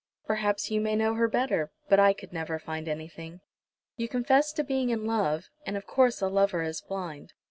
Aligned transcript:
"Perhaps 0.25 0.71
you 0.71 0.81
may 0.81 0.95
know 0.95 1.13
her 1.13 1.27
better, 1.27 1.69
but 1.87 1.99
I 1.99 2.15
never 2.31 2.57
could 2.57 2.65
find 2.65 2.87
anything. 2.87 3.39
You 3.97 4.07
confess 4.09 4.51
to 4.53 4.63
being 4.63 4.89
in 4.89 5.05
love, 5.05 5.51
and 5.63 5.77
of 5.77 5.85
course 5.85 6.21
a 6.23 6.27
lover 6.27 6.63
is 6.63 6.81
blind. 6.81 7.33